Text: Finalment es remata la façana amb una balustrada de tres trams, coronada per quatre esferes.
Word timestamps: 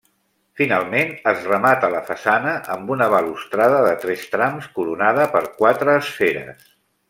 Finalment 0.59 1.11
es 1.31 1.43
remata 1.51 1.89
la 1.95 2.01
façana 2.07 2.55
amb 2.77 2.89
una 2.95 3.11
balustrada 3.17 3.83
de 3.89 3.93
tres 4.07 4.27
trams, 4.35 4.69
coronada 4.81 5.29
per 5.37 5.45
quatre 5.63 5.99
esferes. 6.05 6.69